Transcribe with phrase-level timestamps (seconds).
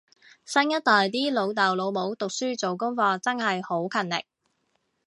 [0.43, 4.25] 新一代啲老豆老母讀書做功課真係好勤力